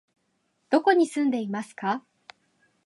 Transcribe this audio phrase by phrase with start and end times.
[0.71, 2.03] どこに住んでいますか？